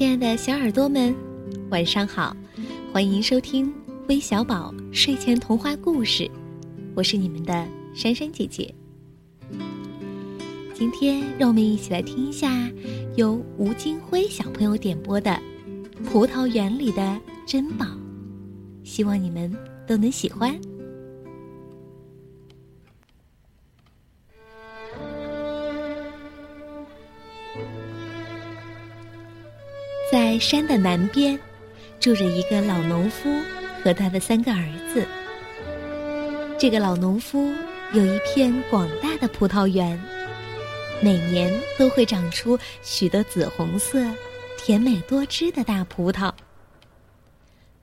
[0.00, 1.14] 亲爱的小耳朵们，
[1.68, 2.34] 晚上好！
[2.90, 3.70] 欢迎收听
[4.08, 6.26] 微小宝睡前童话故事，
[6.94, 8.74] 我是你们的珊珊姐姐。
[10.72, 12.66] 今天让我们一起来听一下
[13.16, 15.38] 由吴金辉小朋友点播的
[16.02, 17.84] 《葡萄园里的珍宝》，
[18.82, 19.54] 希望你们
[19.86, 20.58] 都能喜欢。
[30.10, 31.38] 在山的南边，
[32.00, 33.30] 住着一个老农夫
[33.80, 35.06] 和他的三个儿子。
[36.58, 37.52] 这个老农夫
[37.92, 39.96] 有一片广大的葡萄园，
[41.00, 44.04] 每年都会长出许多紫红色、
[44.58, 46.32] 甜美多汁的大葡萄。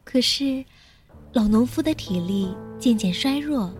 [0.03, 0.66] 可是，
[1.31, 3.73] 老农夫的体力渐渐衰弱，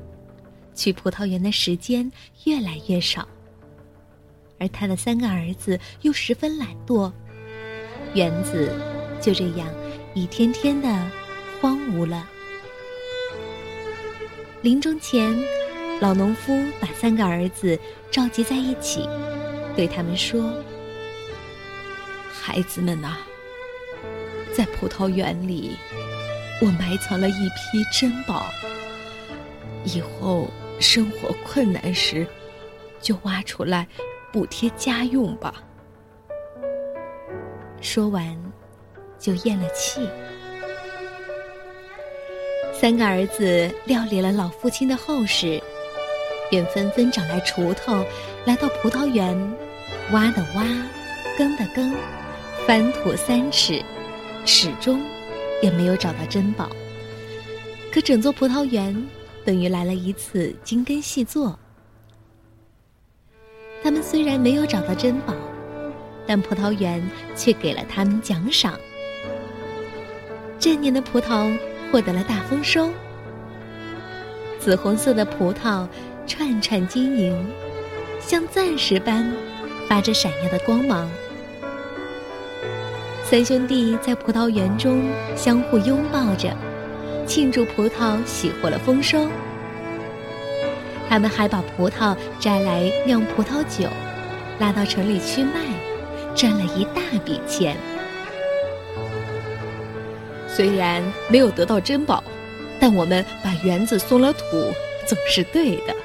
[0.74, 2.10] 去葡萄园的时间
[2.46, 3.28] 越来越少，
[4.58, 7.12] 而他的三个儿子又十分懒惰。
[8.18, 8.74] 园子
[9.22, 9.70] 就这样
[10.16, 10.88] 一天天的
[11.62, 12.28] 荒芜了。
[14.64, 15.38] 临终前，
[16.02, 17.80] 老农夫把三个儿子
[18.10, 19.08] 召集在一起，
[19.76, 20.52] 对他们说
[22.34, 23.18] ：“孩子们呐，
[24.52, 25.78] 在葡萄园里，
[26.60, 28.48] 我埋藏了一批珍宝。
[29.84, 32.26] 以后生活困难时，
[33.00, 33.88] 就挖出来
[34.34, 35.62] 补贴家用吧。”
[37.82, 38.38] 说完，
[39.20, 40.08] 就咽了气。
[42.74, 45.62] 三个儿子料理了老父亲的后事，
[46.50, 48.06] 便纷纷找来锄头，
[48.46, 49.36] 来到葡萄园，
[50.12, 50.64] 挖的挖，
[51.38, 51.96] 耕的耕，
[52.68, 53.84] 翻土三尺，
[54.46, 55.02] 始终
[55.62, 56.70] 也没有找到珍宝。
[57.92, 58.96] 可整座葡萄园
[59.44, 61.58] 等于来了一次精耕细作。
[63.82, 65.34] 他们虽然没有找到珍宝。
[66.28, 67.02] 但葡萄园
[67.36, 68.78] 却给了他们奖赏。
[70.60, 71.58] 这年的葡萄
[71.92, 72.90] 获得了大丰收，
[74.60, 75.88] 紫红色的葡萄
[76.28, 77.48] 串串晶莹，
[78.20, 79.32] 像钻石般
[79.88, 81.10] 发着闪耀的光芒。
[83.24, 85.04] 三兄弟在葡萄园中
[85.36, 86.56] 相互拥抱着，
[87.26, 89.28] 庆祝葡萄喜获了丰收。
[91.10, 93.88] 他们还把葡萄摘来酿葡萄酒，
[94.60, 95.62] 拉到城里去卖。
[96.38, 97.76] 赚了一大笔钱，
[100.48, 102.24] 虽然没有得到珍宝，
[102.80, 104.42] 但我们把园子松了土，
[105.08, 105.96] 总是对的。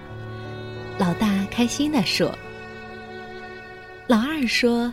[1.00, 2.30] 老大开心地说。
[4.06, 4.92] 老二说：“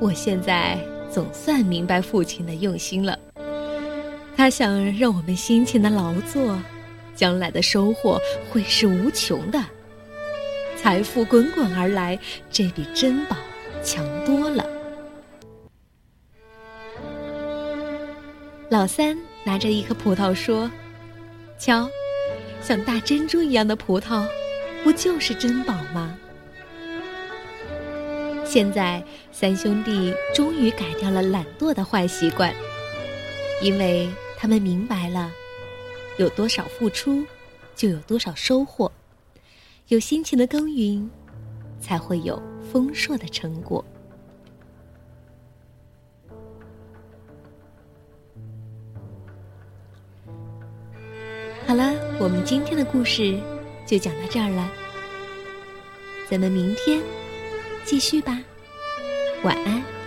[0.00, 0.76] 我现在
[1.08, 3.16] 总算明白父亲的用心了，
[4.36, 6.60] 他想让我们辛勤的劳作，
[7.14, 9.64] 将来的收获会是无穷的。”
[10.80, 12.16] 财富滚滚而来，
[12.50, 13.36] 这比珍宝
[13.82, 14.64] 强多了。
[18.70, 20.70] 老三拿着一颗葡萄说
[21.58, 21.90] ：“瞧，
[22.62, 24.24] 像大珍珠一样的葡萄，
[24.84, 26.16] 不就是珍宝吗？”
[28.46, 29.02] 现在
[29.32, 32.54] 三兄弟终于改掉了懒惰的坏习惯，
[33.60, 34.08] 因为
[34.38, 35.30] 他们明白了，
[36.18, 37.26] 有多少付出，
[37.74, 38.90] 就有多少收获。
[39.88, 41.08] 有辛勤的耕耘，
[41.80, 42.40] 才会有
[42.70, 43.82] 丰硕的成果。
[51.66, 53.40] 好了，我们今天的故事
[53.86, 54.70] 就讲到这儿了，
[56.28, 57.00] 咱们明天
[57.82, 58.38] 继续吧，
[59.42, 59.97] 晚安。